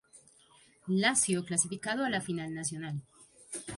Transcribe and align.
Lazio 0.87 1.45
clasificado 1.45 2.03
a 2.03 2.09
la 2.09 2.21
Final 2.21 2.55
Nacional. 2.55 3.03